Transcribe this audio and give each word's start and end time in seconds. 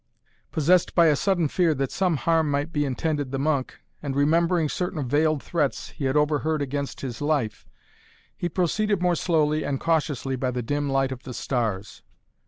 Possessed 0.51 0.95
by 0.95 1.05
a 1.09 1.15
sudden 1.15 1.47
fear 1.47 1.75
that 1.75 1.91
some 1.91 2.17
harm 2.17 2.49
might 2.49 2.73
be 2.73 2.85
intended 2.85 3.29
the 3.29 3.37
monk 3.37 3.75
and 4.01 4.15
remembering 4.15 4.67
certain 4.67 5.07
veiled 5.07 5.43
threats 5.43 5.89
he 5.89 6.05
had 6.05 6.17
overheard 6.17 6.59
against 6.59 7.01
his 7.01 7.21
life, 7.21 7.67
he 8.35 8.49
proceeded 8.49 8.99
more 8.99 9.13
slowly 9.13 9.63
and 9.63 9.79
cautiously 9.79 10.35
by 10.35 10.49
the 10.49 10.63
dim 10.63 10.89
light 10.89 11.11
of 11.11 11.21
the 11.21 11.35
stars. 11.35 12.01